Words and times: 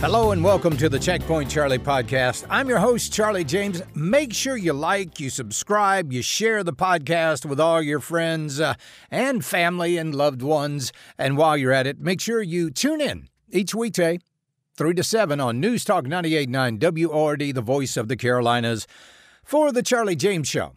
Hello 0.00 0.30
and 0.30 0.42
welcome 0.42 0.78
to 0.78 0.88
the 0.88 0.98
Checkpoint 0.98 1.50
Charlie 1.50 1.78
podcast. 1.78 2.46
I'm 2.48 2.70
your 2.70 2.78
host, 2.78 3.12
Charlie 3.12 3.44
James. 3.44 3.82
Make 3.94 4.32
sure 4.32 4.56
you 4.56 4.72
like, 4.72 5.20
you 5.20 5.28
subscribe, 5.28 6.10
you 6.10 6.22
share 6.22 6.64
the 6.64 6.72
podcast 6.72 7.44
with 7.44 7.60
all 7.60 7.82
your 7.82 8.00
friends 8.00 8.62
uh, 8.62 8.76
and 9.10 9.44
family 9.44 9.98
and 9.98 10.14
loved 10.14 10.40
ones. 10.40 10.90
And 11.18 11.36
while 11.36 11.54
you're 11.54 11.74
at 11.74 11.86
it, 11.86 12.00
make 12.00 12.22
sure 12.22 12.40
you 12.40 12.70
tune 12.70 13.02
in 13.02 13.28
each 13.50 13.74
weekday, 13.74 14.20
3 14.74 14.94
to 14.94 15.04
7 15.04 15.38
on 15.38 15.60
News 15.60 15.84
Talk 15.84 16.06
98.9 16.06 16.78
WRD, 16.78 17.52
the 17.52 17.60
voice 17.60 17.98
of 17.98 18.08
the 18.08 18.16
Carolinas, 18.16 18.86
for 19.44 19.70
the 19.70 19.82
Charlie 19.82 20.16
James 20.16 20.48
Show. 20.48 20.72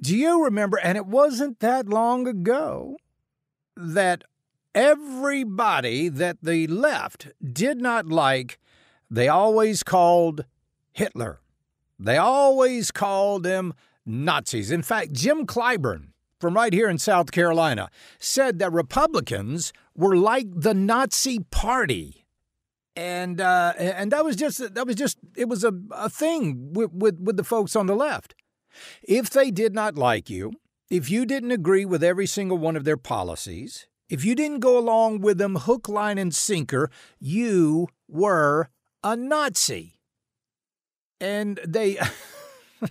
Do 0.00 0.16
you 0.16 0.42
remember, 0.42 0.76
and 0.78 0.98
it 0.98 1.06
wasn't 1.06 1.60
that 1.60 1.88
long 1.88 2.26
ago, 2.26 2.96
that 3.76 4.24
everybody 4.76 6.08
that 6.10 6.36
the 6.42 6.66
left 6.66 7.28
did 7.42 7.80
not 7.80 8.06
like, 8.06 8.60
they 9.10 9.26
always 9.26 9.82
called 9.82 10.44
Hitler. 10.92 11.40
They 11.98 12.18
always 12.18 12.90
called 12.90 13.42
them 13.42 13.72
Nazis. 14.04 14.70
In 14.70 14.82
fact, 14.82 15.12
Jim 15.12 15.46
Clyburn 15.46 16.08
from 16.38 16.54
right 16.54 16.72
here 16.72 16.90
in 16.90 16.98
South 16.98 17.32
Carolina 17.32 17.90
said 18.18 18.58
that 18.58 18.70
Republicans 18.70 19.72
were 19.96 20.16
like 20.16 20.46
the 20.54 20.74
Nazi 20.74 21.40
Party. 21.50 22.26
And 22.94 23.40
uh, 23.40 23.74
and 23.78 24.10
that 24.12 24.24
was 24.24 24.36
just 24.36 24.74
that 24.74 24.86
was 24.86 24.96
just 24.96 25.18
it 25.36 25.48
was 25.48 25.64
a, 25.64 25.72
a 25.90 26.08
thing 26.08 26.72
with, 26.72 26.92
with, 26.92 27.20
with 27.20 27.36
the 27.36 27.44
folks 27.44 27.76
on 27.76 27.86
the 27.86 27.96
left. 27.96 28.34
If 29.02 29.30
they 29.30 29.50
did 29.50 29.74
not 29.74 29.96
like 29.96 30.30
you, 30.30 30.52
if 30.90 31.10
you 31.10 31.26
didn't 31.26 31.50
agree 31.50 31.84
with 31.84 32.02
every 32.02 32.26
single 32.26 32.56
one 32.56 32.76
of 32.76 32.84
their 32.84 32.96
policies, 32.96 33.86
if 34.08 34.24
you 34.24 34.34
didn't 34.34 34.60
go 34.60 34.78
along 34.78 35.20
with 35.20 35.38
them 35.38 35.56
hook, 35.56 35.88
line, 35.88 36.18
and 36.18 36.34
sinker, 36.34 36.90
you 37.18 37.88
were 38.08 38.68
a 39.02 39.16
Nazi. 39.16 40.00
And 41.20 41.58
they. 41.66 41.98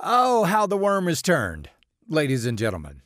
oh, 0.00 0.44
how 0.44 0.66
the 0.66 0.76
worm 0.76 1.08
is 1.08 1.22
turned, 1.22 1.70
ladies 2.08 2.46
and 2.46 2.58
gentlemen. 2.58 3.02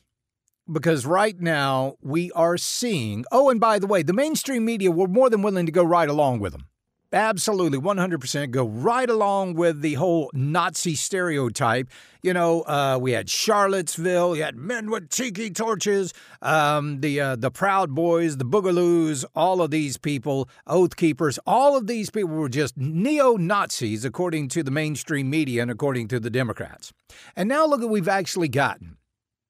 Because 0.71 1.05
right 1.05 1.39
now 1.39 1.95
we 2.01 2.31
are 2.31 2.57
seeing. 2.57 3.25
Oh, 3.31 3.49
and 3.49 3.59
by 3.59 3.79
the 3.79 3.87
way, 3.87 4.03
the 4.03 4.13
mainstream 4.13 4.65
media 4.65 4.91
were 4.91 5.07
more 5.07 5.29
than 5.29 5.41
willing 5.41 5.65
to 5.65 5.71
go 5.71 5.83
right 5.83 6.07
along 6.07 6.39
with 6.39 6.53
them. 6.53 6.67
Absolutely, 7.13 7.77
100% 7.77 8.49
go 8.49 8.65
right 8.65 9.07
along 9.07 9.53
with 9.53 9.81
the 9.81 9.93
whole 9.93 10.31
Nazi 10.33 10.95
stereotype. 10.95 11.87
You 12.23 12.33
know, 12.33 12.63
uh, 12.63 12.97
we 12.99 13.11
had 13.11 13.29
Charlottesville, 13.29 14.35
you 14.35 14.41
had 14.41 14.55
men 14.55 14.89
with 14.89 15.09
tiki 15.09 15.51
torches, 15.51 16.11
um, 16.41 17.01
the 17.01 17.21
uh, 17.21 17.35
the 17.35 17.51
Proud 17.51 17.93
Boys, 17.93 18.37
the 18.37 18.45
Boogaloos, 18.45 19.25
all 19.35 19.61
of 19.61 19.69
these 19.69 19.97
people, 19.97 20.49
Oath 20.65 20.95
Keepers, 20.95 21.37
all 21.45 21.77
of 21.77 21.85
these 21.85 22.09
people 22.09 22.31
were 22.31 22.49
just 22.49 22.75
neo 22.77 23.35
Nazis, 23.35 24.03
according 24.05 24.47
to 24.47 24.63
the 24.63 24.71
mainstream 24.71 25.29
media 25.29 25.61
and 25.61 25.69
according 25.69 26.07
to 26.07 26.19
the 26.19 26.31
Democrats. 26.31 26.93
And 27.35 27.47
now 27.47 27.67
look 27.67 27.81
what 27.81 27.91
we've 27.91 28.07
actually 28.07 28.49
gotten. 28.49 28.97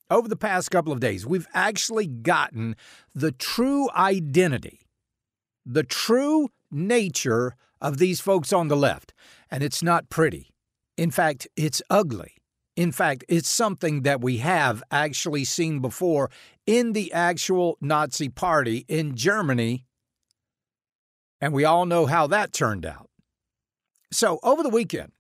Over 0.10 0.28
the 0.28 0.36
past 0.36 0.70
couple 0.70 0.92
of 0.92 1.00
days, 1.00 1.26
we've 1.26 1.48
actually 1.54 2.08
gotten 2.08 2.76
the 3.16 3.32
true 3.32 3.90
identity, 3.96 4.82
the 5.66 5.84
true 5.84 6.50
nature 6.74 7.56
of 7.82 7.98
these 7.98 8.20
folks 8.20 8.52
on 8.54 8.68
the 8.68 8.78
left. 8.78 9.14
And 9.52 9.64
it's 9.64 9.84
not 9.84 10.10
pretty. 10.10 10.50
In 10.98 11.12
fact, 11.12 11.48
it's 11.56 11.82
ugly. 11.90 12.36
In 12.76 12.92
fact, 12.92 13.24
it's 13.28 13.50
something 13.50 14.02
that 14.02 14.22
we 14.22 14.38
have 14.38 14.82
actually 14.90 15.44
seen 15.44 15.80
before 15.80 16.32
in 16.66 16.94
the 16.94 17.14
actual 17.14 17.78
Nazi 17.82 18.30
party 18.30 18.86
in 18.88 19.16
Germany. 19.16 19.86
And 21.40 21.54
we 21.54 21.66
all 21.66 21.86
know 21.86 22.06
how 22.06 22.26
that 22.28 22.54
turned 22.54 22.86
out. 22.86 23.10
So, 24.12 24.40
over 24.44 24.64
the 24.64 24.70
weekend, 24.70 25.12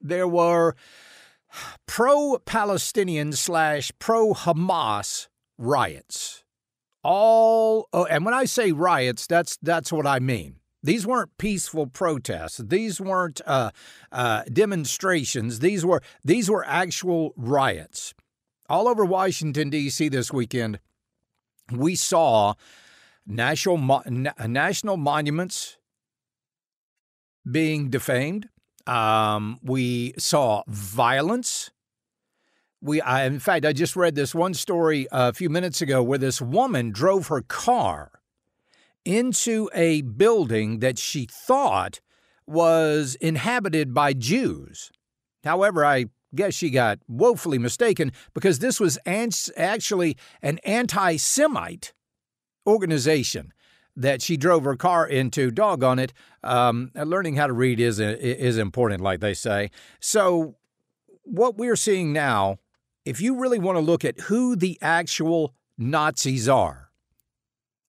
there 0.00 0.28
were 0.28 0.76
pro 1.86 2.38
Palestinian 2.44 3.32
slash 3.32 3.90
pro 3.98 4.32
Hamas 4.32 5.28
riots. 5.58 6.44
All, 7.02 7.88
oh, 7.92 8.04
and 8.04 8.24
when 8.24 8.34
I 8.34 8.44
say 8.44 8.72
riots, 8.72 9.26
that's, 9.26 9.56
that's 9.62 9.92
what 9.92 10.06
I 10.06 10.18
mean. 10.18 10.57
These 10.82 11.06
weren't 11.06 11.36
peaceful 11.38 11.86
protests. 11.86 12.58
These 12.58 13.00
weren't 13.00 13.40
uh, 13.46 13.70
uh, 14.12 14.42
demonstrations. 14.52 15.58
These 15.58 15.84
were 15.84 16.02
these 16.24 16.50
were 16.50 16.64
actual 16.66 17.32
riots 17.36 18.14
all 18.68 18.86
over 18.86 19.04
Washington 19.04 19.70
D.C. 19.70 20.08
this 20.08 20.32
weekend. 20.32 20.78
We 21.72 21.96
saw 21.96 22.54
national 23.26 23.76
mo- 23.78 24.02
national 24.46 24.96
monuments 24.96 25.78
being 27.50 27.90
defamed. 27.90 28.48
Um, 28.86 29.58
we 29.62 30.14
saw 30.18 30.62
violence. 30.66 31.70
We, 32.80 33.00
I, 33.00 33.24
in 33.24 33.40
fact, 33.40 33.66
I 33.66 33.72
just 33.72 33.96
read 33.96 34.14
this 34.14 34.34
one 34.34 34.54
story 34.54 35.08
a 35.10 35.32
few 35.32 35.50
minutes 35.50 35.82
ago 35.82 36.02
where 36.02 36.18
this 36.18 36.40
woman 36.40 36.90
drove 36.90 37.26
her 37.26 37.42
car 37.42 38.17
into 39.08 39.70
a 39.72 40.02
building 40.02 40.80
that 40.80 40.98
she 40.98 41.26
thought 41.30 41.98
was 42.46 43.14
inhabited 43.22 43.94
by 43.94 44.12
Jews. 44.12 44.92
However, 45.44 45.82
I 45.82 46.06
guess 46.34 46.52
she 46.52 46.68
got 46.68 46.98
woefully 47.08 47.58
mistaken 47.58 48.12
because 48.34 48.58
this 48.58 48.78
was 48.78 48.98
actually 49.06 50.18
an 50.42 50.58
anti 50.58 51.16
Semite 51.16 51.94
organization 52.66 53.54
that 53.96 54.20
she 54.20 54.36
drove 54.36 54.64
her 54.64 54.76
car 54.76 55.06
into. 55.06 55.50
Doggone 55.50 55.98
it. 55.98 56.12
Um, 56.44 56.90
learning 56.94 57.36
how 57.36 57.46
to 57.46 57.54
read 57.54 57.80
is, 57.80 57.98
is 57.98 58.58
important, 58.58 59.00
like 59.00 59.20
they 59.20 59.32
say. 59.32 59.70
So, 60.00 60.56
what 61.22 61.56
we're 61.56 61.76
seeing 61.76 62.12
now, 62.12 62.58
if 63.06 63.22
you 63.22 63.36
really 63.36 63.58
want 63.58 63.76
to 63.76 63.80
look 63.80 64.04
at 64.04 64.20
who 64.20 64.54
the 64.54 64.78
actual 64.82 65.54
Nazis 65.78 66.46
are, 66.46 66.87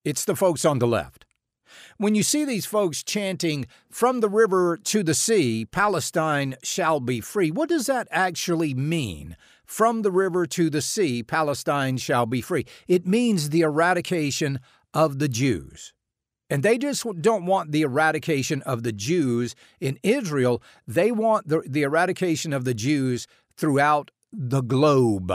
it's 0.04 0.24
the 0.24 0.36
folks 0.36 0.64
on 0.64 0.78
the 0.78 0.86
left. 0.86 1.26
When 1.98 2.14
you 2.14 2.22
see 2.22 2.44
these 2.44 2.66
folks 2.66 3.02
chanting, 3.02 3.66
From 3.90 4.20
the 4.20 4.28
river 4.28 4.76
to 4.84 5.02
the 5.02 5.14
sea, 5.14 5.66
Palestine 5.66 6.56
shall 6.62 7.00
be 7.00 7.20
free, 7.20 7.50
what 7.50 7.68
does 7.68 7.86
that 7.86 8.08
actually 8.10 8.74
mean? 8.74 9.36
From 9.64 10.02
the 10.02 10.10
river 10.10 10.46
to 10.46 10.68
the 10.68 10.82
sea, 10.82 11.22
Palestine 11.22 11.96
shall 11.96 12.26
be 12.26 12.40
free. 12.40 12.66
It 12.88 13.06
means 13.06 13.50
the 13.50 13.60
eradication 13.60 14.58
of 14.92 15.18
the 15.20 15.28
Jews. 15.28 15.92
And 16.48 16.64
they 16.64 16.76
just 16.76 17.06
don't 17.20 17.46
want 17.46 17.70
the 17.70 17.82
eradication 17.82 18.62
of 18.62 18.82
the 18.82 18.92
Jews 18.92 19.54
in 19.80 19.98
Israel. 20.02 20.60
They 20.88 21.12
want 21.12 21.46
the, 21.46 21.62
the 21.64 21.82
eradication 21.82 22.52
of 22.52 22.64
the 22.64 22.74
Jews 22.74 23.28
throughout 23.56 24.10
the 24.32 24.60
globe, 24.60 25.32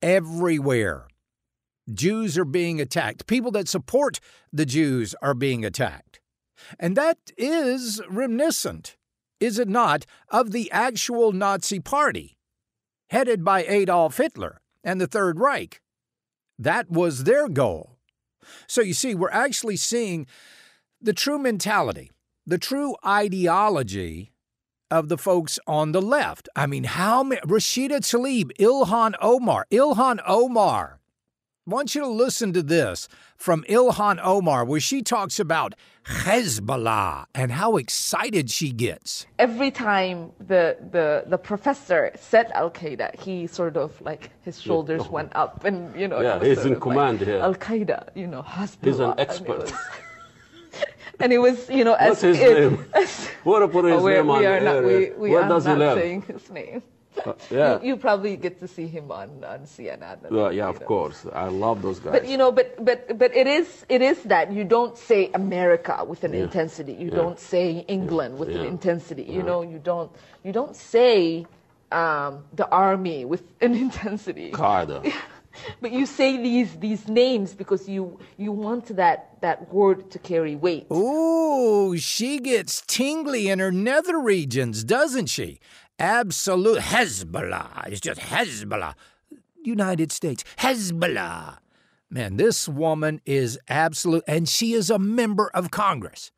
everywhere. 0.00 1.08
Jews 1.92 2.38
are 2.38 2.44
being 2.44 2.80
attacked. 2.80 3.26
People 3.26 3.50
that 3.52 3.68
support 3.68 4.20
the 4.52 4.66
Jews 4.66 5.14
are 5.20 5.34
being 5.34 5.64
attacked. 5.64 6.20
And 6.78 6.96
that 6.96 7.18
is 7.36 8.00
reminiscent, 8.08 8.96
is 9.40 9.58
it 9.58 9.68
not, 9.68 10.06
of 10.28 10.52
the 10.52 10.70
actual 10.70 11.32
Nazi 11.32 11.80
Party, 11.80 12.36
headed 13.10 13.44
by 13.44 13.64
Adolf 13.64 14.16
Hitler 14.16 14.60
and 14.82 15.00
the 15.00 15.06
Third 15.06 15.38
Reich. 15.38 15.80
That 16.58 16.90
was 16.90 17.24
their 17.24 17.48
goal. 17.48 17.98
So 18.66 18.80
you 18.80 18.94
see, 18.94 19.14
we're 19.14 19.30
actually 19.30 19.76
seeing 19.76 20.26
the 21.00 21.12
true 21.12 21.38
mentality, 21.38 22.10
the 22.46 22.58
true 22.58 22.94
ideology 23.04 24.32
of 24.90 25.08
the 25.08 25.18
folks 25.18 25.58
on 25.66 25.92
the 25.92 26.02
left. 26.02 26.48
I 26.54 26.66
mean, 26.66 26.84
how 26.84 27.22
many? 27.22 27.40
Rashida 27.42 28.00
Tlaib, 28.00 28.52
Ilhan 28.58 29.14
Omar, 29.20 29.66
Ilhan 29.72 30.20
Omar 30.26 31.00
I 31.66 31.70
want 31.70 31.94
you 31.94 32.02
to 32.02 32.08
listen 32.08 32.52
to 32.52 32.62
this 32.62 33.08
from 33.38 33.64
Ilhan 33.70 34.20
Omar, 34.22 34.66
where 34.66 34.80
she 34.80 35.00
talks 35.00 35.40
about 35.40 35.74
Hezbollah 36.04 37.24
and 37.34 37.52
how 37.52 37.78
excited 37.78 38.50
she 38.50 38.70
gets. 38.70 39.24
Every 39.38 39.70
time 39.70 40.32
the, 40.38 40.76
the, 40.92 41.24
the 41.26 41.38
professor 41.38 42.10
said 42.20 42.50
Al 42.52 42.70
Qaeda, 42.70 43.18
he 43.18 43.46
sort 43.46 43.78
of 43.78 43.98
like 44.02 44.28
his 44.42 44.60
shoulders 44.60 45.04
yeah. 45.04 45.10
went 45.10 45.34
up, 45.34 45.64
and 45.64 45.98
you 45.98 46.06
know, 46.06 46.20
yeah, 46.20 46.38
he's 46.38 46.66
in 46.66 46.78
command 46.78 47.20
like, 47.20 47.28
here. 47.28 47.40
Al 47.40 47.54
Qaeda, 47.54 48.10
you 48.14 48.26
know, 48.26 48.42
Hezbollah. 48.42 48.84
He's 48.84 48.98
an 48.98 49.14
expert. 49.16 49.72
And 51.20 51.32
it 51.32 51.38
was, 51.38 51.70
you 51.70 51.84
know, 51.84 51.92
What's 51.92 52.22
his 52.22 52.40
if, 52.40 52.72
name? 52.72 52.86
As, 52.94 53.28
what 53.44 53.60
to 53.60 53.68
put 53.68 53.84
his 53.84 54.02
oh, 54.02 54.08
name 54.08 54.28
on 54.28 54.40
we 54.40 54.46
are 54.46 54.60
not, 54.60 54.82
we, 54.82 55.10
we 55.12 55.30
Where 55.30 55.42
are 55.42 55.48
does 55.48 55.64
not 55.64 55.76
he 55.76 55.78
live? 55.78 55.98
saying 55.98 56.22
his 56.22 56.50
name. 56.50 56.82
Uh, 57.26 57.34
yeah. 57.50 57.80
You, 57.80 57.88
you, 57.88 57.96
probably 57.96 58.36
get 58.36 58.60
to 58.60 58.68
see 58.68 58.86
him 58.86 59.10
on, 59.10 59.44
on 59.44 59.60
CNN. 59.60 60.30
Well, 60.30 60.52
yeah, 60.52 60.68
of 60.68 60.80
know. 60.80 60.86
course. 60.86 61.26
I 61.32 61.48
love 61.48 61.82
those 61.82 62.00
guys. 62.00 62.12
But 62.12 62.28
you 62.28 62.36
know, 62.36 62.52
but 62.52 62.84
but 62.84 63.18
but 63.18 63.34
it 63.34 63.46
is 63.46 63.84
it 63.88 64.02
is 64.02 64.22
that 64.24 64.52
you 64.52 64.64
don't 64.64 64.96
say 64.96 65.30
America 65.34 66.04
with 66.06 66.24
an 66.24 66.34
yeah. 66.34 66.44
intensity. 66.44 66.92
You 66.92 67.08
yeah. 67.08 67.16
don't 67.16 67.38
say 67.38 67.84
England 67.88 68.38
with 68.38 68.50
an 68.50 68.64
intensity. 68.64 69.24
You 69.24 69.42
know, 69.42 69.62
you 69.62 69.78
don't 69.78 70.10
you 70.42 70.52
don't 70.52 70.76
say 70.76 71.46
um, 71.92 72.44
the 72.52 72.68
army 72.68 73.24
with 73.24 73.42
an 73.60 73.74
intensity. 73.86 74.50
Carter. 74.50 75.02
but 75.80 75.92
you 75.92 76.06
say 76.06 76.36
these 76.36 76.74
these 76.76 77.08
names 77.08 77.54
because 77.54 77.88
you 77.88 78.18
you 78.36 78.52
want 78.52 78.86
that 78.96 79.40
that 79.40 79.72
word 79.72 80.10
to 80.10 80.18
carry 80.18 80.56
weight. 80.56 80.86
Ooh, 80.92 81.96
she 81.98 82.38
gets 82.38 82.82
tingly 82.86 83.48
in 83.48 83.58
her 83.58 83.72
nether 83.72 84.18
regions, 84.18 84.84
doesn't 84.84 85.26
she? 85.26 85.60
Absolute 85.98 86.80
Hezbollah. 86.80 87.88
It's 87.88 88.00
just 88.00 88.20
Hezbollah. 88.20 88.94
United 89.64 90.12
States. 90.12 90.44
Hezbollah. 90.58 91.58
Man, 92.10 92.36
this 92.36 92.68
woman 92.68 93.20
is 93.24 93.58
absolute, 93.68 94.22
and 94.28 94.48
she 94.48 94.72
is 94.72 94.90
a 94.90 94.98
member 94.98 95.50
of 95.54 95.70
Congress. 95.70 96.30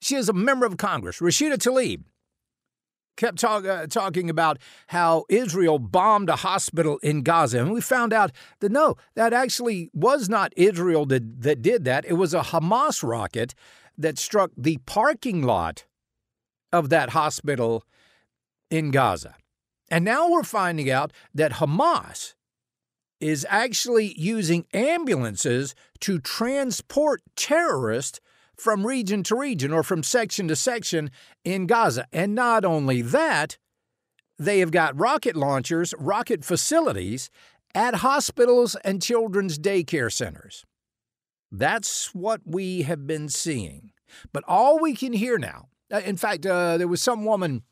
She 0.00 0.16
is 0.16 0.28
a 0.28 0.32
member 0.32 0.66
of 0.66 0.76
Congress. 0.76 1.20
Rashida 1.20 1.54
Tlaib 1.54 2.04
kept 3.16 3.38
talk, 3.38 3.66
uh, 3.66 3.86
talking 3.86 4.30
about 4.30 4.58
how 4.88 5.24
Israel 5.28 5.78
bombed 5.78 6.30
a 6.30 6.36
hospital 6.36 6.98
in 7.02 7.22
Gaza. 7.22 7.58
And 7.58 7.72
we 7.72 7.80
found 7.80 8.12
out 8.12 8.32
that 8.60 8.72
no, 8.72 8.96
that 9.14 9.32
actually 9.34 9.90
was 9.92 10.28
not 10.28 10.52
Israel 10.56 11.04
that, 11.06 11.42
that 11.42 11.60
did 11.60 11.84
that. 11.84 12.04
It 12.06 12.14
was 12.14 12.32
a 12.32 12.40
Hamas 12.40 13.06
rocket 13.06 13.54
that 13.98 14.18
struck 14.18 14.52
the 14.56 14.78
parking 14.86 15.42
lot 15.42 15.84
of 16.72 16.88
that 16.90 17.10
hospital 17.10 17.84
in 18.70 18.90
Gaza. 18.90 19.34
And 19.90 20.04
now 20.04 20.30
we're 20.30 20.42
finding 20.42 20.90
out 20.90 21.12
that 21.34 21.52
Hamas 21.54 22.34
is 23.20 23.46
actually 23.48 24.14
using 24.16 24.66
ambulances 24.72 25.74
to 26.00 26.20
transport 26.20 27.22
terrorists 27.36 28.20
from 28.56 28.86
region 28.86 29.22
to 29.24 29.36
region 29.36 29.72
or 29.72 29.82
from 29.82 30.02
section 30.02 30.48
to 30.48 30.56
section 30.56 31.10
in 31.44 31.66
Gaza. 31.66 32.06
And 32.12 32.34
not 32.34 32.64
only 32.64 33.02
that, 33.02 33.56
they 34.38 34.60
have 34.60 34.70
got 34.70 34.98
rocket 34.98 35.36
launchers, 35.36 35.94
rocket 35.98 36.44
facilities 36.44 37.30
at 37.74 37.96
hospitals 37.96 38.76
and 38.84 39.02
children's 39.02 39.58
daycare 39.58 40.12
centers. 40.12 40.64
That's 41.50 42.14
what 42.14 42.42
we 42.44 42.82
have 42.82 43.06
been 43.06 43.28
seeing. 43.28 43.92
But 44.32 44.44
all 44.46 44.80
we 44.80 44.94
can 44.94 45.12
hear 45.12 45.38
now, 45.38 45.68
uh, 45.92 46.00
in 46.04 46.16
fact, 46.16 46.46
uh, 46.46 46.78
there 46.78 46.88
was 46.88 47.02
some 47.02 47.24
woman, 47.24 47.62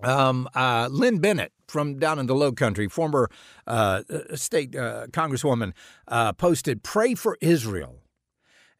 um, 0.00 0.48
uh, 0.54 0.88
Lin 0.90 1.18
Bennett 1.18 1.52
from 1.68 1.98
down 1.98 2.18
in 2.18 2.26
the 2.26 2.34
Low 2.34 2.52
Country, 2.52 2.88
former 2.88 3.30
uh, 3.66 4.02
uh 4.10 4.36
state 4.36 4.76
uh, 4.76 5.06
congresswoman, 5.08 5.72
posted, 6.36 6.82
Pray 6.82 7.14
for 7.14 7.38
Israel 7.40 8.02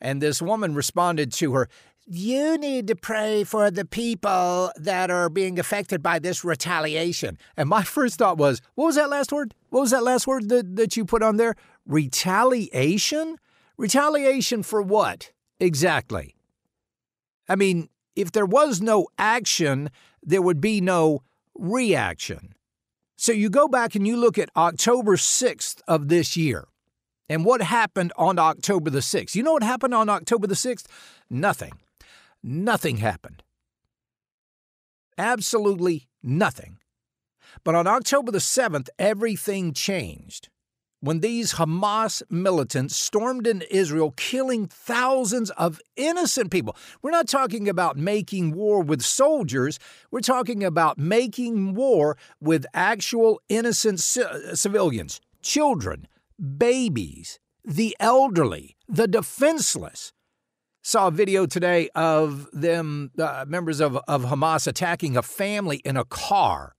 and 0.03 0.21
this 0.21 0.43
woman 0.43 0.75
responded 0.75 1.33
to 1.35 1.55
her, 1.55 1.69
You 2.05 2.59
need 2.59 2.89
to 2.89 2.97
pray 2.97 3.45
for 3.45 3.71
the 3.71 3.85
people 3.85 4.73
that 4.77 5.11
are 5.11 5.31
being 5.31 5.59
affected 5.59 6.03
by 6.03 6.19
this 6.19 6.45
retaliation. 6.45 7.39
And 7.57 7.69
my 7.69 7.83
first 7.97 8.19
thought 8.19 8.37
was, 8.37 8.61
What 8.75 8.87
was 8.87 8.97
that 8.97 9.09
last 9.09 9.33
word? 9.33 9.55
What 9.71 9.81
was 9.81 9.93
that 9.93 10.03
last 10.03 10.27
word 10.27 10.51
that, 10.51 10.77
that 10.77 10.97
you 10.97 11.07
put 11.07 11.23
on 11.23 11.37
there? 11.37 11.55
Retaliation? 11.87 13.39
Retaliation 13.79 14.63
for 14.63 14.83
what 14.83 15.33
exactly? 15.59 16.35
I 17.49 17.57
mean, 17.57 17.89
if 18.15 18.33
there 18.33 18.47
was 18.47 18.83
no 18.83 19.07
action, 19.19 19.91
there 20.23 20.43
would 20.43 20.61
be 20.61 20.81
no 20.81 21.23
reaction. 21.55 22.55
So 23.17 23.33
you 23.33 23.51
go 23.51 23.69
back 23.69 23.95
and 23.95 24.07
you 24.07 24.17
look 24.17 24.39
at 24.39 24.51
October 24.57 25.17
6th 25.17 25.81
of 25.87 26.09
this 26.09 26.37
year. 26.37 26.67
And 27.29 27.45
what 27.45 27.63
happened 27.63 28.13
on 28.17 28.39
October 28.39 28.91
the 28.91 28.99
6th? 28.99 29.35
You 29.35 29.43
know 29.43 29.53
what 29.53 29.63
happened 29.63 29.95
on 29.95 30.09
October 30.09 30.47
the 30.47 30.55
6th? 30.55 30.87
Nothing. 31.31 31.73
Nothing 32.43 32.97
happened. 32.99 33.43
Absolutely 35.17 36.09
nothing. 36.23 36.79
But 37.65 37.75
on 37.75 37.87
October 37.87 38.33
the 38.33 38.39
7th, 38.39 38.89
everything 38.99 39.73
changed. 39.73 40.49
When 41.03 41.19
these 41.19 41.55
Hamas 41.55 42.23
militants 42.31 42.97
stormed 42.97 43.49
into 43.49 43.77
Israel, 43.77 44.15
killing 44.17 44.69
thousands 44.69 45.51
of 45.51 45.81
innocent 45.97 46.53
people. 46.53 46.77
We're 47.03 47.11
not 47.11 47.27
talking 47.27 47.69
about 47.69 47.97
making 47.97 48.53
war 48.55 48.81
with 48.81 49.03
soldiers. 49.03 49.81
We're 50.13 50.21
talking 50.21 50.63
about 50.63 50.99
making 50.99 51.75
war 51.75 52.17
with 52.41 52.67
actual 52.73 53.41
innocent 53.49 53.99
civilians, 53.99 55.21
children, 55.43 56.07
babies, 56.57 57.41
the 57.65 57.97
elderly, 57.99 58.77
the 58.87 59.09
defenseless. 59.09 60.13
Saw 60.83 61.09
a 61.09 61.11
video 61.11 61.47
today 61.47 61.89
of 61.97 62.49
them, 62.53 63.11
uh, 63.19 63.45
members 63.49 63.81
of, 63.81 63.97
of 64.07 64.27
Hamas, 64.27 64.69
attacking 64.69 65.17
a 65.17 65.23
family 65.23 65.79
in 65.79 65.97
a 65.97 66.05
car. 66.05 66.77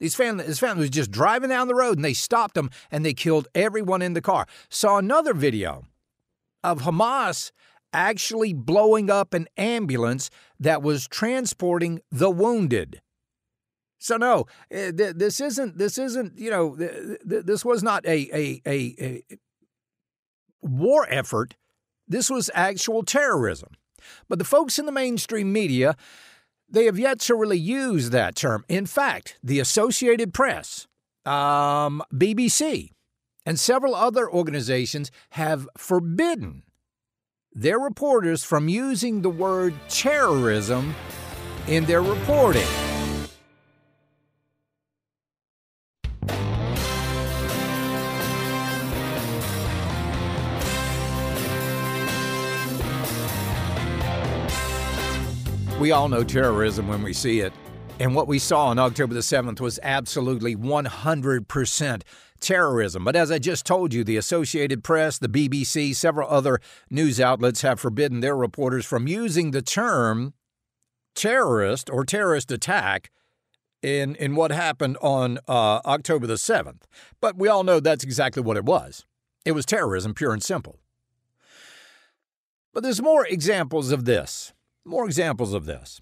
These 0.00 0.14
family, 0.14 0.44
this 0.44 0.60
family 0.60 0.82
was 0.82 0.90
just 0.90 1.10
driving 1.10 1.50
down 1.50 1.68
the 1.68 1.74
road 1.74 1.98
and 1.98 2.04
they 2.04 2.14
stopped 2.14 2.54
them 2.54 2.70
and 2.90 3.04
they 3.04 3.14
killed 3.14 3.48
everyone 3.54 4.02
in 4.02 4.14
the 4.14 4.20
car. 4.20 4.46
Saw 4.68 4.98
another 4.98 5.34
video 5.34 5.84
of 6.62 6.82
Hamas 6.82 7.50
actually 7.92 8.52
blowing 8.52 9.10
up 9.10 9.34
an 9.34 9.48
ambulance 9.56 10.30
that 10.60 10.82
was 10.82 11.08
transporting 11.08 12.00
the 12.10 12.30
wounded. 12.30 13.00
So 13.98 14.16
no, 14.16 14.46
eh, 14.70 14.92
this 14.94 15.40
isn't. 15.40 15.78
This 15.78 15.98
isn't. 15.98 16.38
You 16.38 16.50
know, 16.50 16.76
this 17.24 17.64
was 17.64 17.82
not 17.82 18.06
a 18.06 18.28
a 18.32 18.62
a, 18.64 18.94
a 19.04 19.22
war 20.62 21.06
effort. 21.10 21.56
This 22.06 22.30
was 22.30 22.48
actual 22.54 23.02
terrorism. 23.02 23.70
But 24.28 24.38
the 24.38 24.44
folks 24.44 24.78
in 24.78 24.86
the 24.86 24.92
mainstream 24.92 25.52
media, 25.52 25.96
they 26.68 26.84
have 26.84 26.98
yet 26.98 27.20
to 27.20 27.34
really 27.34 27.58
use 27.58 28.10
that 28.10 28.34
term. 28.34 28.64
In 28.68 28.86
fact, 28.86 29.38
the 29.42 29.60
Associated 29.60 30.34
Press, 30.34 30.86
um, 31.24 32.02
BBC, 32.12 32.92
and 33.46 33.58
several 33.58 33.94
other 33.94 34.30
organizations 34.30 35.10
have 35.30 35.68
forbidden 35.76 36.64
their 37.52 37.78
reporters 37.78 38.44
from 38.44 38.68
using 38.68 39.22
the 39.22 39.30
word 39.30 39.74
terrorism 39.88 40.94
in 41.66 41.84
their 41.86 42.02
reporting. 42.02 42.87
We 55.88 55.92
all 55.92 56.10
know 56.10 56.22
terrorism 56.22 56.86
when 56.86 57.02
we 57.02 57.14
see 57.14 57.40
it. 57.40 57.50
And 57.98 58.14
what 58.14 58.28
we 58.28 58.38
saw 58.38 58.66
on 58.66 58.78
October 58.78 59.14
the 59.14 59.20
7th 59.20 59.58
was 59.58 59.80
absolutely 59.82 60.54
100% 60.54 62.02
terrorism. 62.40 63.04
But 63.04 63.16
as 63.16 63.30
I 63.30 63.38
just 63.38 63.64
told 63.64 63.94
you, 63.94 64.04
the 64.04 64.18
Associated 64.18 64.84
Press, 64.84 65.16
the 65.16 65.30
BBC, 65.30 65.96
several 65.96 66.28
other 66.28 66.60
news 66.90 67.18
outlets 67.18 67.62
have 67.62 67.80
forbidden 67.80 68.20
their 68.20 68.36
reporters 68.36 68.84
from 68.84 69.08
using 69.08 69.52
the 69.52 69.62
term 69.62 70.34
terrorist 71.14 71.88
or 71.88 72.04
terrorist 72.04 72.50
attack 72.50 73.10
in, 73.80 74.14
in 74.16 74.36
what 74.36 74.50
happened 74.50 74.98
on 75.00 75.38
uh, 75.48 75.80
October 75.86 76.26
the 76.26 76.34
7th. 76.34 76.82
But 77.18 77.38
we 77.38 77.48
all 77.48 77.64
know 77.64 77.80
that's 77.80 78.04
exactly 78.04 78.42
what 78.42 78.58
it 78.58 78.66
was 78.66 79.06
it 79.46 79.52
was 79.52 79.64
terrorism, 79.64 80.12
pure 80.12 80.34
and 80.34 80.42
simple. 80.42 80.80
But 82.74 82.82
there's 82.82 83.00
more 83.00 83.24
examples 83.26 83.90
of 83.90 84.04
this 84.04 84.52
more 84.88 85.04
examples 85.04 85.52
of 85.52 85.66
this 85.66 86.00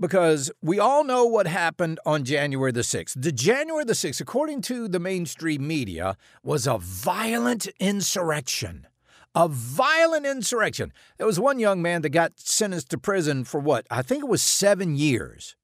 because 0.00 0.50
we 0.62 0.78
all 0.78 1.04
know 1.04 1.24
what 1.24 1.46
happened 1.46 1.98
on 2.06 2.24
January 2.24 2.72
the 2.72 2.80
6th. 2.80 3.20
The 3.20 3.32
January 3.32 3.84
the 3.84 3.92
6th, 3.92 4.20
according 4.20 4.62
to 4.62 4.88
the 4.88 5.00
mainstream 5.00 5.66
media, 5.66 6.16
was 6.42 6.66
a 6.66 6.78
violent 6.78 7.66
insurrection. 7.80 8.86
A 9.34 9.48
violent 9.48 10.26
insurrection. 10.26 10.92
There 11.16 11.26
was 11.26 11.38
one 11.38 11.58
young 11.58 11.82
man 11.82 12.02
that 12.02 12.10
got 12.10 12.32
sentenced 12.36 12.90
to 12.90 12.98
prison 12.98 13.44
for 13.44 13.60
what? 13.60 13.86
I 13.90 14.02
think 14.02 14.24
it 14.24 14.28
was 14.28 14.42
seven 14.42 14.96
years. 14.96 15.54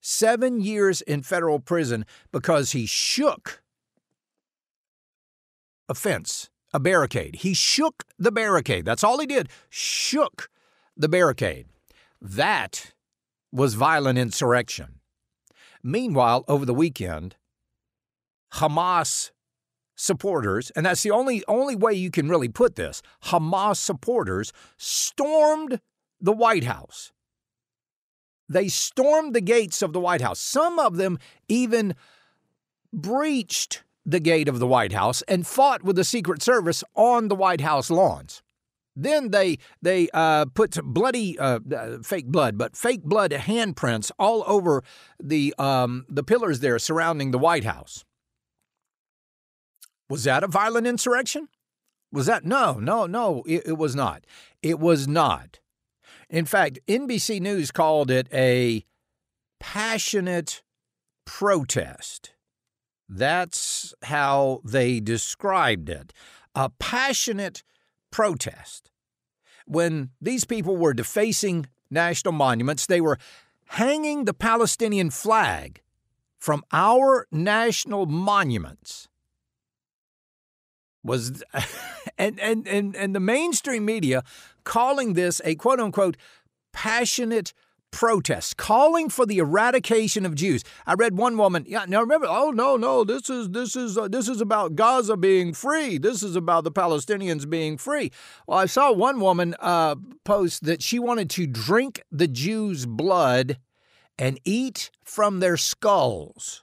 Seven 0.00 0.60
years 0.60 1.02
in 1.02 1.22
federal 1.22 1.60
prison 1.60 2.06
because 2.32 2.72
he 2.72 2.86
shook 2.86 3.62
a 5.88 5.94
fence, 5.94 6.48
a 6.72 6.80
barricade. 6.80 7.36
He 7.36 7.52
shook 7.52 8.04
the 8.18 8.32
barricade. 8.32 8.86
That's 8.86 9.04
all 9.04 9.18
he 9.18 9.26
did. 9.26 9.50
Shook 9.68 10.48
the 10.96 11.08
barricade. 11.08 11.66
That 12.20 12.92
was 13.52 13.74
violent 13.74 14.18
insurrection. 14.18 15.00
Meanwhile, 15.82 16.44
over 16.46 16.66
the 16.66 16.74
weekend, 16.74 17.36
Hamas 18.54 19.30
supporters, 19.96 20.70
and 20.70 20.84
that's 20.84 21.02
the 21.02 21.10
only 21.10 21.42
only 21.46 21.76
way 21.76 21.92
you 21.92 22.10
can 22.10 22.28
really 22.28 22.48
put 22.48 22.76
this, 22.76 23.02
Hamas 23.24 23.76
supporters 23.76 24.52
stormed 24.76 25.80
the 26.20 26.32
White 26.32 26.64
House. 26.64 27.12
They 28.48 28.68
stormed 28.68 29.34
the 29.34 29.40
gates 29.40 29.80
of 29.80 29.92
the 29.92 30.00
White 30.00 30.20
House. 30.20 30.40
Some 30.40 30.78
of 30.78 30.96
them 30.96 31.18
even 31.48 31.94
breached 32.92 33.84
the 34.04 34.20
gate 34.20 34.48
of 34.48 34.58
the 34.58 34.66
White 34.66 34.92
House 34.92 35.22
and 35.22 35.46
fought 35.46 35.82
with 35.82 35.96
the 35.96 36.04
Secret 36.04 36.42
Service 36.42 36.82
on 36.94 37.28
the 37.28 37.36
White 37.36 37.60
House 37.60 37.90
lawns. 37.90 38.42
Then 39.02 39.30
they 39.30 39.58
they 39.80 40.08
uh, 40.12 40.46
put 40.46 40.78
bloody 40.84 41.38
uh, 41.38 41.60
uh, 41.74 41.98
fake 42.02 42.26
blood, 42.26 42.58
but 42.58 42.76
fake 42.76 43.02
blood 43.02 43.30
handprints 43.30 44.10
all 44.18 44.44
over 44.46 44.84
the 45.18 45.54
um, 45.58 46.04
the 46.08 46.22
pillars 46.22 46.60
there 46.60 46.78
surrounding 46.78 47.30
the 47.30 47.38
White 47.38 47.64
House. 47.64 48.04
Was 50.10 50.24
that 50.24 50.44
a 50.44 50.48
violent 50.48 50.86
insurrection? 50.86 51.48
Was 52.12 52.26
that? 52.26 52.44
No, 52.44 52.74
no, 52.74 53.06
no, 53.06 53.42
it, 53.46 53.62
it 53.66 53.78
was 53.78 53.94
not. 53.94 54.24
It 54.62 54.78
was 54.78 55.08
not. 55.08 55.60
In 56.28 56.44
fact, 56.44 56.78
NBC 56.86 57.40
News 57.40 57.70
called 57.70 58.10
it 58.10 58.28
a 58.32 58.84
passionate 59.58 60.62
protest. 61.24 62.32
That's 63.08 63.94
how 64.02 64.60
they 64.64 65.00
described 65.00 65.88
it 65.88 66.12
a 66.54 66.68
passionate 66.68 67.62
protest. 68.10 68.89
When 69.70 70.10
these 70.20 70.44
people 70.44 70.76
were 70.76 70.92
defacing 70.92 71.68
national 71.92 72.32
monuments, 72.32 72.86
they 72.86 73.00
were 73.00 73.18
hanging 73.66 74.24
the 74.24 74.34
Palestinian 74.34 75.10
flag 75.10 75.80
from 76.38 76.64
our 76.72 77.28
national 77.30 78.06
monuments. 78.06 79.06
Was 81.04 81.44
and, 82.18 82.40
and 82.40 82.66
and 82.66 82.96
and 82.96 83.14
the 83.14 83.20
mainstream 83.20 83.84
media 83.84 84.24
calling 84.64 85.14
this 85.14 85.40
a 85.44 85.54
quote 85.54 85.78
unquote 85.78 86.16
passionate 86.72 87.52
protest 87.90 88.56
calling 88.56 89.08
for 89.08 89.26
the 89.26 89.38
eradication 89.38 90.24
of 90.24 90.34
Jews. 90.34 90.62
I 90.86 90.94
read 90.94 91.16
one 91.16 91.36
woman, 91.36 91.64
yeah, 91.66 91.84
now 91.86 92.00
remember, 92.00 92.26
oh 92.28 92.50
no, 92.50 92.76
no, 92.76 93.04
this 93.04 93.28
is 93.30 93.50
this 93.50 93.76
is 93.76 93.98
uh, 93.98 94.08
this 94.08 94.28
is 94.28 94.40
about 94.40 94.74
Gaza 94.74 95.16
being 95.16 95.52
free. 95.52 95.98
This 95.98 96.22
is 96.22 96.36
about 96.36 96.64
the 96.64 96.72
Palestinians 96.72 97.48
being 97.48 97.76
free. 97.76 98.10
Well, 98.46 98.58
I 98.58 98.66
saw 98.66 98.92
one 98.92 99.20
woman 99.20 99.54
uh, 99.60 99.96
post 100.24 100.64
that 100.64 100.82
she 100.82 100.98
wanted 100.98 101.30
to 101.30 101.46
drink 101.46 102.02
the 102.10 102.28
Jews' 102.28 102.86
blood 102.86 103.58
and 104.18 104.38
eat 104.44 104.90
from 105.02 105.40
their 105.40 105.56
skulls. 105.56 106.62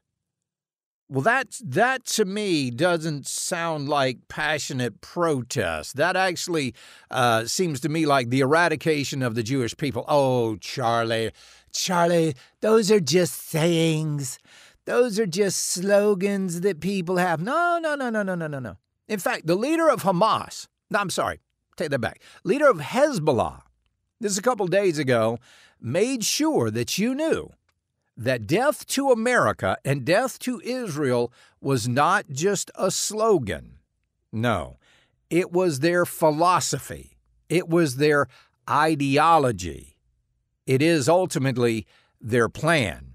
Well, 1.10 1.22
that 1.22 1.58
that 1.64 2.04
to 2.06 2.26
me 2.26 2.70
doesn't 2.70 3.28
sound 3.28 3.88
like 3.88 4.28
passionate 4.28 5.00
protest. 5.00 5.96
That 5.96 6.18
actually 6.18 6.76
uh, 7.10 7.46
seems 7.46 7.80
to 7.82 7.90
me 7.90 8.06
like 8.06 8.30
the 8.30 8.42
eradication 8.42 9.24
of 9.24 9.34
the 9.34 9.42
Jewish 9.42 9.76
people. 9.78 10.04
Oh, 10.10 10.58
Charlie, 10.58 11.32
Charlie, 11.72 12.36
those 12.60 12.92
are 12.92 13.00
just 13.00 13.50
sayings. 13.50 14.38
Those 14.84 15.18
are 15.18 15.26
just 15.26 15.66
slogans 15.70 16.60
that 16.62 16.82
people 16.82 17.16
have. 17.16 17.42
No, 17.42 17.80
no, 17.82 17.96
no, 17.96 18.10
no, 18.10 18.24
no, 18.24 18.36
no, 18.36 18.48
no, 18.48 18.60
no. 18.60 18.78
In 19.08 19.20
fact, 19.20 19.48
the 19.48 19.56
leader 19.56 19.90
of 19.90 20.04
Hamas. 20.04 20.68
No, 20.92 21.00
I'm 21.00 21.10
sorry, 21.10 21.40
take 21.78 21.90
that 21.92 22.00
back. 22.00 22.22
Leader 22.44 22.70
of 22.70 22.80
Hezbollah. 22.80 23.62
This 24.20 24.34
is 24.34 24.38
a 24.38 24.42
couple 24.42 24.68
days 24.68 25.00
ago. 25.00 25.38
Made 25.80 26.26
sure 26.26 26.70
that 26.70 26.98
you 26.98 27.16
knew 27.16 27.52
that 28.18 28.48
death 28.48 28.86
to 28.88 29.12
America 29.12 29.78
and 29.86 30.04
death 30.04 30.40
to 30.40 30.60
Israel 30.64 31.32
was 31.62 31.88
not 31.88 32.26
just 32.32 32.72
a 32.76 32.90
slogan. 32.92 33.78
No, 34.32 34.78
it 35.30 35.52
was 35.52 35.80
their 35.80 36.06
philosophy, 36.06 37.18
it 37.50 37.70
was 37.70 37.98
their 37.98 38.28
ideology. 38.70 39.98
It 40.66 40.82
is 40.82 41.08
ultimately 41.08 41.88
their 42.20 42.50
plan. 42.50 43.14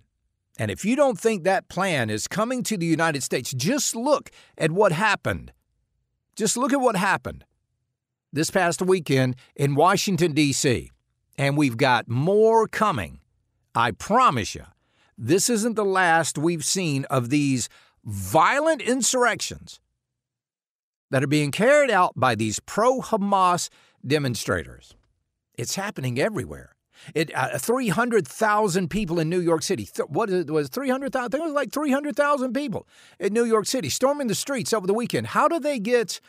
And 0.58 0.70
if 0.70 0.84
you 0.86 0.96
don't 0.96 1.18
think 1.18 1.44
that 1.44 1.68
plan 1.68 2.08
is 2.08 2.26
coming 2.26 2.62
to 2.62 2.78
the 2.78 2.86
United 2.86 3.22
States, 3.22 3.52
just 3.52 3.94
look 3.94 4.30
at 4.56 4.70
what 4.70 4.92
happened. 4.92 5.52
Just 6.34 6.56
look 6.56 6.72
at 6.72 6.80
what 6.80 6.96
happened 6.96 7.44
this 8.32 8.50
past 8.50 8.80
weekend 8.80 9.36
in 9.54 9.74
Washington, 9.74 10.32
D.C. 10.32 10.90
And 11.36 11.56
we've 11.56 11.76
got 11.76 12.08
more 12.08 12.66
coming. 12.66 13.20
I 13.74 13.90
promise 13.90 14.54
you 14.54 14.64
this 15.16 15.48
isn't 15.48 15.74
the 15.74 15.84
last 15.84 16.38
we've 16.38 16.64
seen 16.64 17.04
of 17.06 17.30
these 17.30 17.68
violent 18.04 18.82
insurrections 18.82 19.80
that 21.10 21.22
are 21.22 21.28
being 21.28 21.50
carried 21.50 21.90
out 21.90 22.12
by 22.16 22.34
these 22.34 22.58
pro 22.60 23.00
Hamas 23.00 23.68
demonstrators. 24.04 24.94
It's 25.54 25.76
happening 25.76 26.18
everywhere. 26.18 26.74
It 27.14 27.34
uh, 27.34 27.58
300,000 27.58 28.88
people 28.88 29.18
in 29.18 29.28
New 29.28 29.40
York 29.40 29.62
City. 29.62 29.84
Th- 29.86 30.08
what 30.08 30.30
it 30.30 30.50
was 30.50 30.68
300,000? 30.68 31.24
I 31.24 31.28
think 31.28 31.42
it 31.42 31.46
was 31.46 31.54
like 31.54 31.72
300,000 31.72 32.52
people 32.52 32.86
in 33.18 33.32
New 33.32 33.44
York 33.44 33.66
City 33.66 33.88
storming 33.88 34.28
the 34.28 34.34
streets 34.34 34.72
over 34.72 34.86
the 34.86 34.94
weekend. 34.94 35.28
How 35.28 35.48
do 35.48 35.58
they 35.58 35.78
get 35.78 36.20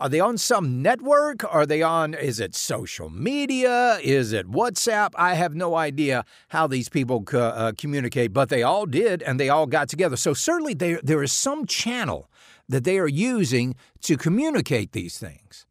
are 0.00 0.08
they 0.08 0.20
on 0.20 0.38
some 0.38 0.80
network? 0.80 1.44
Are 1.52 1.66
they 1.66 1.82
on, 1.82 2.14
is 2.14 2.40
it 2.40 2.54
social 2.54 3.10
media? 3.10 3.98
Is 4.02 4.32
it 4.32 4.50
WhatsApp? 4.50 5.10
I 5.14 5.34
have 5.34 5.54
no 5.54 5.76
idea 5.76 6.24
how 6.48 6.66
these 6.66 6.88
people 6.88 7.22
uh, 7.34 7.72
communicate, 7.76 8.32
but 8.32 8.48
they 8.48 8.62
all 8.62 8.86
did 8.86 9.22
and 9.22 9.38
they 9.38 9.50
all 9.50 9.66
got 9.66 9.90
together. 9.90 10.16
So 10.16 10.32
certainly 10.32 10.72
there, 10.72 11.00
there 11.02 11.22
is 11.22 11.34
some 11.34 11.66
channel 11.66 12.30
that 12.66 12.84
they 12.84 12.98
are 12.98 13.06
using 13.06 13.74
to 14.00 14.16
communicate 14.16 14.92
these 14.92 15.18
things 15.18 15.66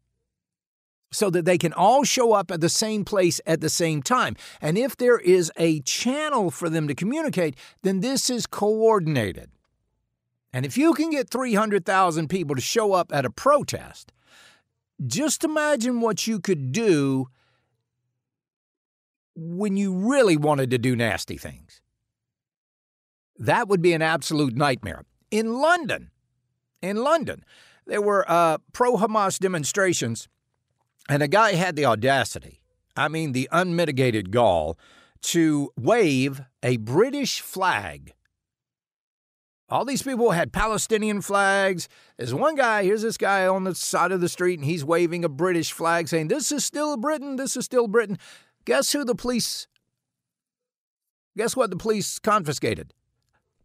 so 1.12 1.30
that 1.30 1.44
they 1.44 1.58
can 1.58 1.72
all 1.72 2.04
show 2.04 2.32
up 2.32 2.50
at 2.50 2.60
the 2.60 2.68
same 2.68 3.04
place 3.04 3.40
at 3.46 3.60
the 3.60 3.68
same 3.68 4.02
time. 4.02 4.36
And 4.60 4.78
if 4.78 4.96
there 4.96 5.18
is 5.18 5.50
a 5.56 5.80
channel 5.80 6.50
for 6.50 6.70
them 6.70 6.86
to 6.88 6.94
communicate, 6.94 7.56
then 7.82 8.00
this 8.00 8.30
is 8.30 8.46
coordinated. 8.46 9.50
And 10.52 10.66
if 10.66 10.76
you 10.76 10.94
can 10.94 11.10
get 11.10 11.30
300,000 11.30 12.28
people 12.28 12.54
to 12.56 12.62
show 12.62 12.92
up 12.92 13.12
at 13.12 13.24
a 13.24 13.30
protest, 13.30 14.12
just 15.06 15.44
imagine 15.44 16.00
what 16.00 16.26
you 16.26 16.40
could 16.40 16.72
do 16.72 17.28
when 19.34 19.76
you 19.76 19.94
really 19.94 20.36
wanted 20.36 20.70
to 20.70 20.78
do 20.78 20.94
nasty 20.94 21.36
things. 21.36 21.80
That 23.38 23.68
would 23.68 23.80
be 23.80 23.94
an 23.94 24.02
absolute 24.02 24.54
nightmare. 24.54 25.04
In 25.30 25.54
London, 25.54 26.10
in 26.82 26.96
London, 26.96 27.44
there 27.86 28.02
were 28.02 28.30
uh, 28.30 28.58
pro 28.72 28.96
Hamas 28.96 29.38
demonstrations, 29.38 30.28
and 31.10 31.22
a 31.22 31.28
guy 31.28 31.52
had 31.52 31.76
the 31.76 31.84
audacity, 31.84 32.62
I 32.96 33.08
mean, 33.08 33.32
the 33.32 33.48
unmitigated 33.52 34.30
gall, 34.30 34.78
to 35.22 35.70
wave 35.76 36.40
a 36.62 36.78
British 36.78 37.42
flag 37.42 38.14
all 39.70 39.84
these 39.84 40.02
people 40.02 40.32
had 40.32 40.52
Palestinian 40.52 41.20
flags. 41.20 41.88
There's 42.16 42.34
one 42.34 42.56
guy, 42.56 42.82
here's 42.82 43.02
this 43.02 43.16
guy 43.16 43.46
on 43.46 43.62
the 43.62 43.74
side 43.74 44.10
of 44.10 44.20
the 44.20 44.28
street, 44.28 44.58
and 44.58 44.64
he's 44.64 44.84
waving 44.84 45.24
a 45.24 45.28
British 45.28 45.72
flag 45.72 46.08
saying, 46.08 46.28
This 46.28 46.50
is 46.50 46.64
still 46.64 46.96
Britain, 46.96 47.36
this 47.36 47.56
is 47.56 47.64
still 47.66 47.86
Britain. 47.86 48.18
Guess 48.64 48.92
who 48.92 49.04
the 49.04 49.14
police, 49.14 49.68
guess 51.36 51.56
what 51.56 51.70
the 51.70 51.76
police 51.76 52.18
confiscated? 52.18 52.92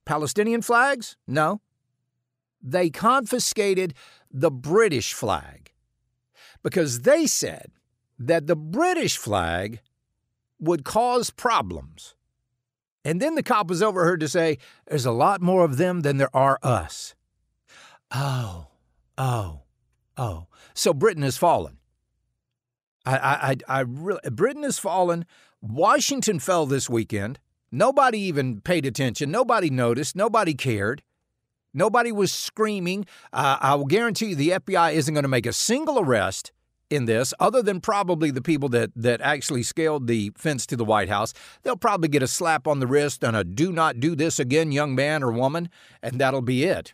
Palestinian 0.05 0.61
flags? 0.61 1.17
No. 1.27 1.61
They 2.61 2.91
confiscated 2.91 3.95
the 4.31 4.51
British 4.51 5.13
flag 5.13 5.71
because 6.65 7.01
they 7.01 7.27
said 7.27 7.69
that 8.17 8.47
the 8.47 8.55
British 8.55 9.17
flag 9.17 9.81
would 10.59 10.83
cause 10.83 11.29
problems. 11.29 12.15
And 13.03 13.21
then 13.21 13.35
the 13.35 13.43
cop 13.43 13.69
was 13.69 13.83
overheard 13.83 14.19
to 14.21 14.27
say, 14.27 14.57
There's 14.87 15.05
a 15.05 15.11
lot 15.11 15.43
more 15.43 15.63
of 15.63 15.77
them 15.77 16.01
than 16.01 16.17
there 16.17 16.35
are 16.35 16.57
us. 16.63 17.13
Oh, 18.09 18.65
oh, 19.15 19.61
oh. 20.17 20.47
So 20.73 20.91
Britain 20.91 21.21
has 21.21 21.37
fallen. 21.37 21.77
I, 23.05 23.17
I, 23.17 23.51
I, 23.51 23.55
I 23.67 23.79
really, 23.81 24.21
Britain 24.31 24.63
has 24.63 24.79
fallen. 24.79 25.27
Washington 25.61 26.39
fell 26.39 26.65
this 26.65 26.89
weekend. 26.89 27.37
Nobody 27.71 28.17
even 28.21 28.59
paid 28.59 28.87
attention. 28.87 29.29
Nobody 29.29 29.69
noticed. 29.69 30.15
Nobody 30.15 30.55
cared. 30.55 31.03
Nobody 31.75 32.11
was 32.11 32.31
screaming. 32.31 33.05
Uh, 33.33 33.57
I 33.59 33.75
will 33.75 33.85
guarantee 33.85 34.27
you 34.27 34.35
the 34.35 34.49
FBI 34.49 34.93
isn't 34.93 35.13
going 35.13 35.23
to 35.23 35.29
make 35.29 35.45
a 35.45 35.53
single 35.53 35.99
arrest 35.99 36.53
in 36.89 37.05
this, 37.05 37.33
other 37.39 37.61
than 37.61 37.81
probably 37.81 38.31
the 38.31 38.41
people 38.41 38.69
that, 38.69 38.91
that 38.95 39.19
actually 39.19 39.63
scaled 39.63 40.07
the 40.07 40.31
fence 40.37 40.65
to 40.67 40.77
the 40.77 40.85
White 40.85 41.09
House. 41.09 41.33
They'll 41.63 41.75
probably 41.75 42.07
get 42.07 42.23
a 42.23 42.27
slap 42.27 42.67
on 42.67 42.79
the 42.79 42.87
wrist 42.87 43.23
and 43.23 43.35
a 43.35 43.43
do 43.43 43.71
not 43.71 43.99
do 43.99 44.15
this 44.15 44.39
again, 44.39 44.71
young 44.71 44.95
man 44.95 45.21
or 45.21 45.31
woman, 45.31 45.69
and 46.01 46.19
that'll 46.19 46.41
be 46.41 46.63
it. 46.63 46.93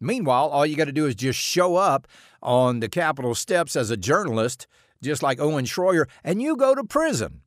Meanwhile, 0.00 0.48
all 0.48 0.64
you 0.64 0.76
got 0.76 0.84
to 0.86 0.92
do 0.92 1.06
is 1.06 1.14
just 1.14 1.38
show 1.38 1.76
up 1.76 2.06
on 2.42 2.80
the 2.80 2.88
Capitol 2.88 3.34
steps 3.34 3.76
as 3.76 3.90
a 3.90 3.96
journalist, 3.96 4.66
just 5.02 5.22
like 5.22 5.40
Owen 5.40 5.64
Shroyer, 5.64 6.06
and 6.22 6.40
you 6.40 6.56
go 6.56 6.74
to 6.74 6.84
prison. 6.84 7.40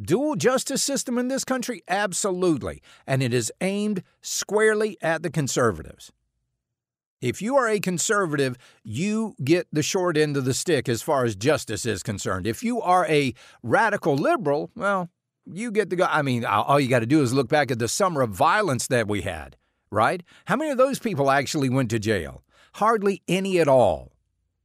Dual 0.00 0.36
justice 0.36 0.82
system 0.82 1.18
in 1.18 1.26
this 1.26 1.44
country? 1.44 1.82
Absolutely. 1.88 2.82
And 3.06 3.20
it 3.20 3.34
is 3.34 3.52
aimed 3.60 4.04
squarely 4.20 4.96
at 5.02 5.24
the 5.24 5.30
conservatives. 5.30 6.12
If 7.20 7.42
you 7.42 7.56
are 7.56 7.68
a 7.68 7.80
conservative, 7.80 8.56
you 8.84 9.34
get 9.42 9.66
the 9.72 9.82
short 9.82 10.16
end 10.16 10.36
of 10.36 10.44
the 10.44 10.54
stick 10.54 10.88
as 10.88 11.02
far 11.02 11.24
as 11.24 11.34
justice 11.34 11.84
is 11.84 12.04
concerned. 12.04 12.46
If 12.46 12.62
you 12.62 12.80
are 12.80 13.06
a 13.06 13.34
radical 13.64 14.14
liberal, 14.14 14.70
well, 14.76 15.08
you 15.44 15.72
get 15.72 15.90
the 15.90 15.96
go. 15.96 16.06
I 16.08 16.22
mean, 16.22 16.44
all 16.44 16.78
you 16.78 16.88
got 16.88 17.00
to 17.00 17.06
do 17.06 17.20
is 17.20 17.32
look 17.32 17.48
back 17.48 17.72
at 17.72 17.80
the 17.80 17.88
summer 17.88 18.22
of 18.22 18.30
violence 18.30 18.86
that 18.86 19.08
we 19.08 19.22
had, 19.22 19.56
right? 19.90 20.22
How 20.44 20.54
many 20.54 20.70
of 20.70 20.78
those 20.78 21.00
people 21.00 21.28
actually 21.28 21.70
went 21.70 21.90
to 21.90 21.98
jail? 21.98 22.44
Hardly 22.74 23.22
any 23.26 23.58
at 23.58 23.66
all. 23.66 24.12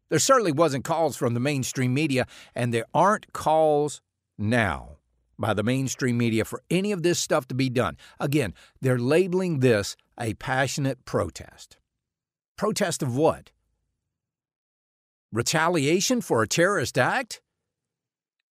There 0.09 0.19
certainly 0.19 0.51
wasn't 0.51 0.83
calls 0.83 1.15
from 1.15 1.33
the 1.33 1.39
mainstream 1.39 1.91
media, 1.91 2.27
and 2.53 2.71
there 2.71 2.85
aren't 2.93 3.33
calls 3.33 3.99
now 4.37 4.97
by 5.37 5.53
the 5.53 5.63
mainstream 5.63 6.17
media 6.17 6.45
for 6.45 6.61
any 6.69 6.91
of 6.91 7.03
this 7.03 7.19
stuff 7.19 7.47
to 7.47 7.55
be 7.55 7.69
done. 7.69 7.97
Again, 8.19 8.53
they're 8.81 8.99
labeling 8.99 9.59
this 9.59 9.95
a 10.19 10.33
passionate 10.35 11.05
protest. 11.05 11.77
Protest 12.57 13.01
of 13.01 13.15
what? 13.15 13.51
Retaliation 15.31 16.21
for 16.21 16.43
a 16.43 16.47
terrorist 16.47 16.97
act? 16.97 17.41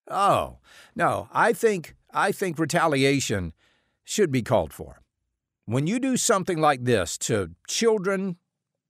Oh, 0.08 0.58
no, 0.96 1.28
I 1.32 1.52
think 1.52 1.94
I 2.12 2.32
think 2.32 2.58
retaliation 2.58 3.52
should 4.04 4.30
be 4.30 4.42
called 4.42 4.72
for. 4.72 5.02
When 5.64 5.86
you 5.86 6.00
do 6.00 6.16
something 6.16 6.58
like 6.60 6.84
this 6.84 7.16
to 7.18 7.52
children, 7.68 8.36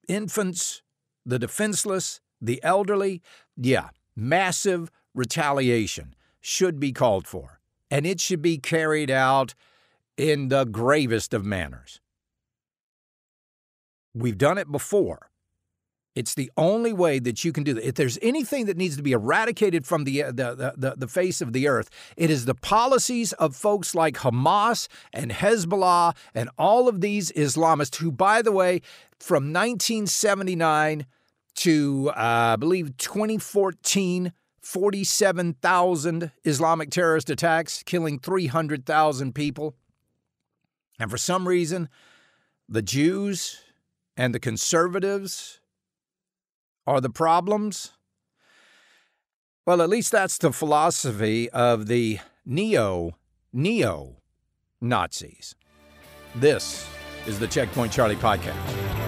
infants, 0.08 0.82
the 1.25 1.38
defenseless, 1.38 2.20
the 2.40 2.62
elderly, 2.64 3.22
yeah, 3.56 3.90
massive 4.16 4.90
retaliation 5.14 6.14
should 6.40 6.80
be 6.80 6.92
called 6.92 7.26
for. 7.26 7.61
And 7.92 8.06
it 8.06 8.22
should 8.22 8.40
be 8.40 8.56
carried 8.56 9.11
out 9.11 9.54
in 10.16 10.49
the 10.49 10.64
gravest 10.64 11.34
of 11.34 11.44
manners. 11.44 12.00
We've 14.14 14.38
done 14.38 14.56
it 14.56 14.72
before. 14.72 15.28
It's 16.14 16.34
the 16.34 16.50
only 16.56 16.94
way 16.94 17.18
that 17.18 17.44
you 17.44 17.52
can 17.52 17.64
do 17.64 17.75
that. 17.75 17.87
If 17.87 17.96
there's 17.96 18.18
anything 18.22 18.64
that 18.64 18.78
needs 18.78 18.96
to 18.96 19.02
be 19.02 19.12
eradicated 19.12 19.87
from 19.87 20.04
the, 20.04 20.22
the, 20.22 20.72
the, 20.75 20.94
the, 20.96 21.06
face 21.06 21.42
of 21.42 21.52
the 21.52 21.68
earth, 21.68 21.90
it 22.16 22.30
is 22.30 22.46
the 22.46 22.54
policies 22.54 23.34
of 23.34 23.54
folks 23.54 23.94
like 23.94 24.16
Hamas 24.16 24.88
and 25.12 25.30
Hezbollah 25.30 26.16
and 26.34 26.49
all 26.56 26.88
of 26.88 27.02
these 27.02 27.30
Islamists 27.32 27.96
who, 27.96 28.11
by 28.11 28.40
the 28.40 28.52
way, 28.52 28.80
from 29.18 29.52
1979 29.52 31.04
to, 31.56 32.11
uh, 32.11 32.12
I 32.16 32.56
believe, 32.56 32.96
2014, 32.96 34.32
47,000 34.62 36.31
Islamic 36.45 36.90
terrorist 36.90 37.31
attacks, 37.31 37.83
killing 37.83 38.19
300,000 38.19 39.35
people. 39.35 39.75
And 40.99 41.11
for 41.11 41.19
some 41.19 41.49
reason, 41.49 41.88
the 42.69 42.83
Jews 42.83 43.61
and 44.16 44.35
the 44.35 44.40
conservatives 44.40 45.61
are 46.87 47.00
the 47.00 47.11
problems? 47.11 47.92
Well, 49.66 49.81
at 49.81 49.88
least 49.88 50.11
that's 50.12 50.38
the 50.38 50.52
philosophy 50.52 51.49
of 51.50 51.87
the 51.87 52.19
neo 52.45 53.16
neo 53.52 54.16
Nazis. 54.81 55.54
This 56.35 56.87
is 57.26 57.38
the 57.38 57.47
Checkpoint 57.47 57.92
Charlie 57.92 58.16
podcast. 58.16 59.01